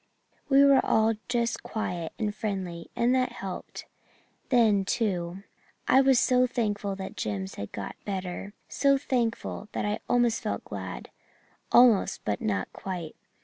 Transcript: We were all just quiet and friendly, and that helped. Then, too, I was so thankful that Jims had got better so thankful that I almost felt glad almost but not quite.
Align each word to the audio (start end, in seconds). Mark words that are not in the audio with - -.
We 0.49 0.63
were 0.65 0.83
all 0.83 1.13
just 1.29 1.61
quiet 1.61 2.13
and 2.17 2.33
friendly, 2.33 2.89
and 2.95 3.13
that 3.13 3.33
helped. 3.33 3.85
Then, 4.49 4.83
too, 4.83 5.43
I 5.87 6.01
was 6.01 6.19
so 6.19 6.47
thankful 6.47 6.95
that 6.95 7.15
Jims 7.15 7.53
had 7.53 7.71
got 7.71 7.95
better 8.03 8.55
so 8.67 8.97
thankful 8.97 9.69
that 9.73 9.85
I 9.85 9.99
almost 10.09 10.41
felt 10.41 10.63
glad 10.65 11.11
almost 11.71 12.25
but 12.25 12.41
not 12.41 12.73
quite. 12.73 13.15